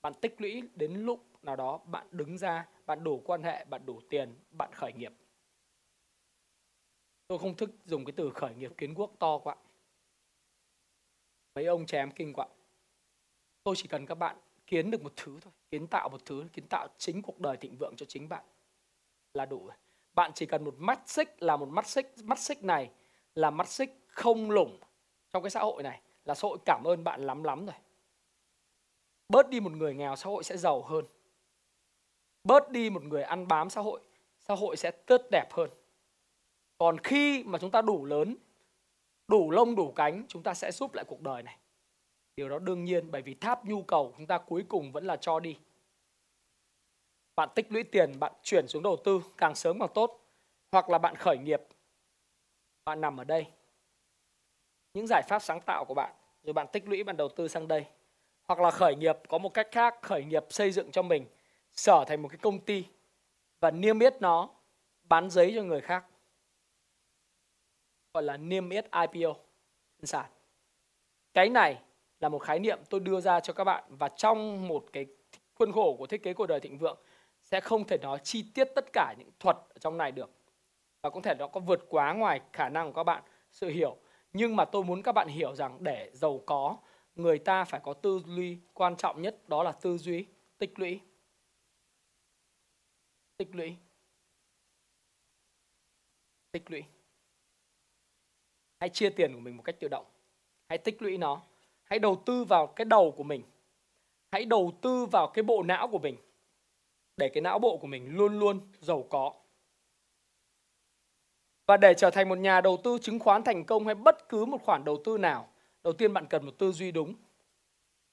bạn 0.03 0.13
tích 0.22 0.41
lũy 0.41 0.63
đến 0.75 0.93
lúc 0.93 1.43
nào 1.43 1.55
đó 1.55 1.77
bạn 1.86 2.07
đứng 2.12 2.38
ra, 2.38 2.67
bạn 2.86 3.03
đủ 3.03 3.22
quan 3.25 3.43
hệ, 3.43 3.65
bạn 3.65 3.86
đủ 3.86 4.01
tiền, 4.10 4.36
bạn 4.51 4.72
khởi 4.74 4.93
nghiệp. 4.93 5.13
Tôi 7.27 7.39
không 7.39 7.55
thích 7.55 7.69
dùng 7.86 8.05
cái 8.05 8.13
từ 8.17 8.31
khởi 8.36 8.55
nghiệp 8.55 8.72
kiến 8.77 8.93
quốc 8.93 9.12
to 9.19 9.38
quá. 9.38 9.55
Mấy 11.55 11.65
ông 11.65 11.86
chém 11.86 12.12
kinh 12.12 12.33
quá. 12.33 12.48
Tôi 13.63 13.75
chỉ 13.77 13.88
cần 13.88 14.05
các 14.05 14.15
bạn 14.15 14.38
kiến 14.67 14.91
được 14.91 15.03
một 15.03 15.13
thứ 15.15 15.39
thôi, 15.41 15.53
kiến 15.72 15.88
tạo 15.88 16.10
một 16.10 16.25
thứ, 16.25 16.45
kiến 16.53 16.67
tạo 16.67 16.88
chính 16.98 17.22
cuộc 17.22 17.39
đời 17.39 17.57
thịnh 17.57 17.77
vượng 17.77 17.95
cho 17.98 18.05
chính 18.05 18.29
bạn 18.29 18.43
là 19.33 19.45
đủ 19.45 19.65
rồi. 19.65 19.75
Bạn 20.13 20.31
chỉ 20.36 20.45
cần 20.45 20.63
một 20.63 20.75
mắt 20.77 21.00
xích 21.05 21.43
là 21.43 21.57
một 21.57 21.69
mắt 21.69 21.88
xích 21.88 22.13
mắt 22.24 22.39
xích 22.39 22.63
này 22.63 22.91
là 23.36 23.50
mắt 23.50 23.67
xích 23.67 24.00
không 24.07 24.51
lủng 24.51 24.79
trong 25.29 25.43
cái 25.43 25.50
xã 25.50 25.60
hội 25.60 25.83
này, 25.83 26.01
là 26.25 26.36
xã 26.36 26.48
hội 26.48 26.57
cảm 26.65 26.83
ơn 26.83 27.03
bạn 27.03 27.22
lắm 27.22 27.43
lắm 27.43 27.65
rồi 27.65 27.75
bớt 29.33 29.49
đi 29.49 29.59
một 29.59 29.71
người 29.71 29.93
nghèo, 29.93 30.15
xã 30.15 30.29
hội 30.29 30.43
sẽ 30.43 30.57
giàu 30.57 30.81
hơn. 30.81 31.05
Bớt 32.43 32.71
đi 32.71 32.89
một 32.89 33.03
người 33.03 33.23
ăn 33.23 33.47
bám 33.47 33.69
xã 33.69 33.81
hội 33.81 34.01
xã 34.47 34.55
hội 34.55 34.77
sẽ 34.77 34.91
tốt 34.91 35.21
đẹp 35.31 35.47
hơn. 35.51 35.69
Còn 36.77 36.97
khi 36.97 37.43
mà 37.43 37.59
chúng 37.59 37.71
ta 37.71 37.81
đủ 37.81 38.05
lớn, 38.05 38.35
đủ 39.27 39.51
lông, 39.51 39.75
đủ 39.75 39.91
cánh, 39.95 40.25
chúng 40.27 40.43
ta 40.43 40.53
sẽ 40.53 40.71
giúp 40.71 40.93
lại 40.93 41.05
cuộc 41.07 41.21
đời 41.21 41.43
này. 41.43 41.57
Điều 42.35 42.49
đó 42.49 42.59
đương 42.59 42.83
nhiên, 42.83 43.11
bởi 43.11 43.21
vì 43.21 43.33
tháp 43.33 43.65
nhu 43.65 43.83
cầu 43.83 44.13
chúng 44.17 44.27
ta 44.27 44.37
cuối 44.37 44.65
cùng 44.67 44.91
vẫn 44.91 45.05
là 45.05 45.17
cho 45.17 45.39
đi. 45.39 45.57
Bạn 47.35 47.49
tích 47.55 47.71
lũy 47.71 47.83
tiền, 47.83 48.19
bạn 48.19 48.33
chuyển 48.43 48.67
xuống 48.67 48.83
đầu 48.83 48.97
tư, 49.03 49.21
càng 49.37 49.55
sớm 49.55 49.79
càng 49.79 49.89
tốt. 49.93 50.19
Hoặc 50.71 50.89
là 50.89 50.97
bạn 50.97 51.15
khởi 51.15 51.37
nghiệp, 51.37 51.61
bạn 52.85 53.01
nằm 53.01 53.17
ở 53.17 53.23
đây. 53.23 53.45
Những 54.93 55.07
giải 55.07 55.21
pháp 55.27 55.39
sáng 55.39 55.61
tạo 55.61 55.85
của 55.85 55.93
bạn, 55.93 56.13
rồi 56.43 56.53
bạn 56.53 56.67
tích 56.73 56.87
lũy, 56.87 57.03
bạn 57.03 57.17
đầu 57.17 57.29
tư 57.29 57.47
sang 57.47 57.67
đây 57.67 57.85
hoặc 58.47 58.59
là 58.59 58.71
khởi 58.71 58.95
nghiệp, 58.95 59.17
có 59.27 59.38
một 59.38 59.53
cách 59.53 59.67
khác, 59.71 59.95
khởi 60.01 60.23
nghiệp 60.23 60.43
xây 60.50 60.71
dựng 60.71 60.91
cho 60.91 61.01
mình, 61.01 61.25
sở 61.71 62.03
thành 62.07 62.21
một 62.21 62.27
cái 62.27 62.38
công 62.41 62.59
ty 62.59 62.85
và 63.59 63.71
niêm 63.71 64.00
yết 64.00 64.21
nó, 64.21 64.50
bán 65.03 65.29
giấy 65.29 65.53
cho 65.55 65.63
người 65.63 65.81
khác. 65.81 66.05
Gọi 68.13 68.23
là 68.23 68.38
niêm 68.38 68.69
yết 68.69 68.85
IPO 68.91 69.33
trên 69.97 70.05
sàn 70.05 70.25
cái 71.33 71.50
này 71.50 71.79
là 72.19 72.29
một 72.29 72.39
khái 72.39 72.59
niệm 72.59 72.79
tôi 72.89 73.00
đưa 73.00 73.21
ra 73.21 73.39
cho 73.39 73.53
các 73.53 73.63
bạn 73.63 73.83
và 73.89 74.09
trong 74.09 74.67
một 74.67 74.85
cái 74.93 75.05
khuôn 75.55 75.71
khổ 75.71 75.95
của 76.00 76.07
thiết 76.07 76.23
kế 76.23 76.33
cuộc 76.33 76.45
đời 76.45 76.59
thịnh 76.59 76.77
vượng 76.77 76.97
sẽ 77.43 77.59
không 77.59 77.88
thể 77.88 77.97
nói 77.97 78.19
chi 78.23 78.45
tiết 78.53 78.67
tất 78.75 78.85
cả 78.93 79.13
những 79.17 79.29
thuật 79.39 79.57
ở 79.57 79.77
trong 79.79 79.97
này 79.97 80.12
được. 80.12 80.29
Và 81.01 81.09
có 81.09 81.21
thể 81.23 81.35
nó 81.39 81.47
có 81.47 81.59
vượt 81.59 81.85
quá 81.89 82.13
ngoài 82.13 82.41
khả 82.53 82.69
năng 82.69 82.88
của 82.88 82.93
các 82.93 83.03
bạn 83.03 83.23
sự 83.51 83.69
hiểu. 83.69 83.97
Nhưng 84.33 84.55
mà 84.55 84.65
tôi 84.65 84.83
muốn 84.83 85.01
các 85.01 85.12
bạn 85.12 85.27
hiểu 85.27 85.55
rằng 85.55 85.77
để 85.79 86.09
giàu 86.13 86.41
có 86.45 86.77
người 87.15 87.39
ta 87.39 87.65
phải 87.65 87.79
có 87.84 87.93
tư 87.93 88.22
duy 88.25 88.58
quan 88.74 88.96
trọng 88.98 89.22
nhất, 89.22 89.50
đó 89.50 89.63
là 89.63 89.72
tư 89.72 89.98
duy 89.98 90.25
tích 90.58 90.79
lũy. 90.79 91.00
Tích 93.38 93.55
lũy. 93.55 93.75
Tích 96.51 96.72
lũy. 96.72 96.84
Hãy 98.79 98.89
chia 98.89 99.10
tiền 99.10 99.34
của 99.34 99.39
mình 99.39 99.58
một 99.58 99.63
cách 99.63 99.75
tự 99.79 99.88
động. 99.88 100.05
Hãy 100.70 100.77
tích 100.77 101.01
lũy 101.01 101.17
nó. 101.17 101.41
Hãy 101.84 102.00
đầu 102.00 102.24
tư 102.25 102.43
vào 102.43 102.67
cái 102.67 102.86
đầu 102.86 103.13
của 103.17 103.24
mình. 103.24 103.43
Hãy 104.32 104.46
đầu 104.46 104.74
tư 104.82 105.05
vào 105.05 105.32
cái 105.34 105.43
bộ 105.43 105.63
não 105.63 105.88
của 105.88 106.00
mình. 106.00 106.17
Để 107.17 107.29
cái 107.34 107.41
não 107.41 107.60
bộ 107.60 107.77
của 107.77 107.88
mình 107.88 108.15
luôn 108.15 108.39
luôn 108.39 108.72
giàu 108.79 109.08
có. 109.10 109.34
Và 111.67 111.77
để 111.77 111.93
trở 111.98 112.10
thành 112.10 112.29
một 112.29 112.38
nhà 112.38 112.62
đầu 112.62 112.77
tư 112.84 112.98
chứng 113.01 113.20
khoán 113.20 113.43
thành 113.43 113.65
công, 113.65 113.86
hay 113.86 113.96
bất 113.96 114.29
cứ 114.29 114.46
một 114.46 114.62
khoản 114.63 114.84
đầu 114.86 115.01
tư 115.05 115.17
nào 115.17 115.52
đầu 115.83 115.93
tiên 115.93 116.13
bạn 116.13 116.25
cần 116.29 116.45
một 116.45 116.57
tư 116.57 116.71
duy 116.71 116.91
đúng. 116.91 117.15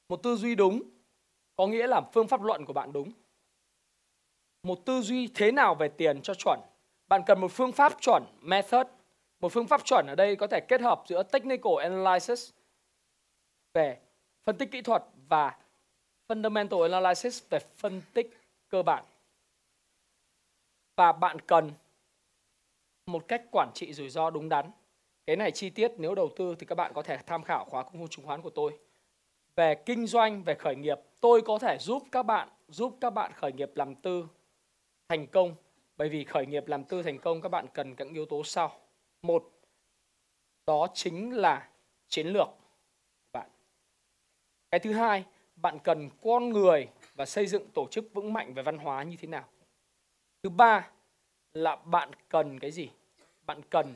Một 0.08 0.22
tư 0.22 0.36
duy 0.36 0.54
đúng 0.54 0.82
có 1.56 1.66
nghĩa 1.66 1.86
là 1.86 2.00
phương 2.12 2.28
pháp 2.28 2.42
luận 2.42 2.64
của 2.64 2.72
bạn 2.72 2.92
đúng. 2.92 3.12
Một 4.62 4.78
tư 4.86 5.02
duy 5.02 5.28
thế 5.34 5.52
nào 5.52 5.74
về 5.74 5.88
tiền 5.88 6.22
cho 6.22 6.34
chuẩn? 6.34 6.60
Bạn 7.08 7.22
cần 7.26 7.40
một 7.40 7.52
phương 7.52 7.72
pháp 7.72 7.92
chuẩn, 8.00 8.24
method. 8.40 8.86
Một 9.40 9.52
phương 9.52 9.66
pháp 9.66 9.84
chuẩn 9.84 10.06
ở 10.06 10.14
đây 10.14 10.36
có 10.36 10.46
thể 10.46 10.60
kết 10.68 10.80
hợp 10.80 11.02
giữa 11.06 11.22
technical 11.22 11.72
analysis 11.82 12.50
về 13.74 14.00
phân 14.44 14.58
tích 14.58 14.70
kỹ 14.70 14.82
thuật 14.82 15.02
và 15.28 15.58
fundamental 16.28 16.82
analysis 16.82 17.42
về 17.50 17.58
phân 17.76 18.02
tích 18.14 18.38
cơ 18.68 18.82
bản. 18.82 19.04
Và 20.96 21.12
bạn 21.12 21.40
cần 21.40 21.72
một 23.06 23.28
cách 23.28 23.44
quản 23.50 23.70
trị 23.74 23.92
rủi 23.92 24.08
ro 24.08 24.30
đúng 24.30 24.48
đắn 24.48 24.70
cái 25.30 25.36
này 25.36 25.52
chi 25.52 25.70
tiết 25.70 25.92
nếu 25.96 26.14
đầu 26.14 26.30
tư 26.36 26.54
thì 26.58 26.66
các 26.66 26.74
bạn 26.74 26.92
có 26.94 27.02
thể 27.02 27.18
tham 27.26 27.42
khảo 27.42 27.64
khóa 27.64 27.82
công 27.82 27.98
phu 27.98 28.06
chứng 28.06 28.26
khoán 28.26 28.42
của 28.42 28.50
tôi. 28.50 28.78
Về 29.56 29.74
kinh 29.74 30.06
doanh, 30.06 30.42
về 30.42 30.54
khởi 30.54 30.76
nghiệp, 30.76 30.98
tôi 31.20 31.42
có 31.42 31.58
thể 31.58 31.76
giúp 31.80 32.02
các 32.12 32.22
bạn, 32.22 32.48
giúp 32.68 32.98
các 33.00 33.10
bạn 33.10 33.32
khởi 33.32 33.52
nghiệp 33.52 33.70
làm 33.74 33.94
tư 33.94 34.26
thành 35.08 35.26
công. 35.26 35.54
Bởi 35.96 36.08
vì 36.08 36.24
khởi 36.24 36.46
nghiệp 36.46 36.66
làm 36.66 36.84
tư 36.84 37.02
thành 37.02 37.18
công, 37.18 37.40
các 37.40 37.48
bạn 37.48 37.66
cần 37.74 37.94
các 37.94 38.08
yếu 38.12 38.26
tố 38.26 38.44
sau. 38.44 38.80
Một, 39.22 39.50
đó 40.66 40.86
chính 40.94 41.36
là 41.36 41.68
chiến 42.08 42.26
lược 42.26 42.48
bạn. 43.32 43.50
Cái 44.70 44.80
thứ 44.80 44.92
hai, 44.92 45.24
bạn 45.56 45.78
cần 45.84 46.10
con 46.22 46.48
người 46.48 46.88
và 47.14 47.26
xây 47.26 47.46
dựng 47.46 47.70
tổ 47.74 47.86
chức 47.90 48.04
vững 48.14 48.32
mạnh 48.32 48.54
về 48.54 48.62
văn 48.62 48.78
hóa 48.78 49.02
như 49.02 49.16
thế 49.16 49.28
nào. 49.28 49.44
Thứ 50.42 50.50
ba 50.50 50.90
là 51.52 51.76
bạn 51.76 52.10
cần 52.28 52.58
cái 52.58 52.70
gì? 52.70 52.90
Bạn 53.46 53.60
cần 53.70 53.94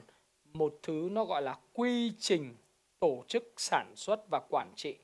một 0.55 0.79
thứ 0.83 1.09
nó 1.13 1.25
gọi 1.25 1.43
là 1.43 1.59
quy 1.73 2.13
trình 2.19 2.57
tổ 3.01 3.25
chức 3.29 3.53
sản 3.57 3.93
xuất 3.97 4.29
và 4.31 4.41
quản 4.49 4.73
trị. 4.77 4.99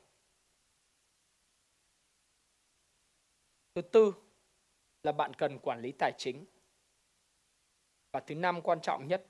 Thứ 3.74 3.82
tư 3.82 4.14
là 5.02 5.12
bạn 5.12 5.34
cần 5.34 5.58
quản 5.58 5.80
lý 5.80 5.92
tài 5.92 6.12
chính. 6.18 6.44
Và 8.12 8.20
thứ 8.20 8.34
năm 8.34 8.60
quan 8.60 8.80
trọng 8.80 9.08
nhất, 9.08 9.26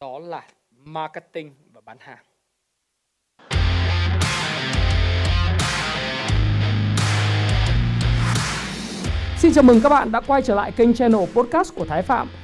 đó 0.00 0.18
là 0.18 0.48
marketing 0.70 1.54
và 1.72 1.80
bán 1.80 1.98
hàng. 2.00 2.24
Xin 9.38 9.52
chào 9.52 9.64
mừng 9.64 9.80
các 9.82 9.88
bạn 9.88 10.12
đã 10.12 10.20
quay 10.20 10.42
trở 10.42 10.54
lại 10.54 10.72
kênh 10.76 10.94
channel 10.94 11.20
podcast 11.34 11.74
của 11.74 11.84
Thái 11.84 12.02
Phạm 12.02 12.43